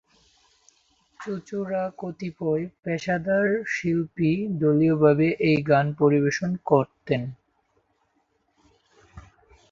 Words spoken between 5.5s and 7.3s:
গান পরিবেশন করতেন।